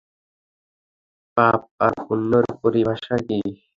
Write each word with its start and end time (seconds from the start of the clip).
পাপ 1.37 1.61
আর 1.85 1.93
পুন্যের 2.05 2.45
পরিভাষা 2.61 3.15
কি? 3.27 3.39